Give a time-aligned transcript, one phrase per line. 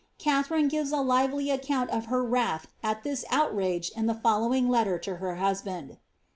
[0.17, 4.97] Katharine gives a lively account of her wrath at this outrage in the following letter
[4.97, 5.99] to her hus band.'